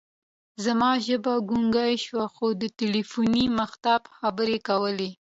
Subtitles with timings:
[0.63, 2.45] زما ژبه ګونګۍ شوه، خو
[2.79, 5.09] تلیفوني مخاطب خبرې کولې.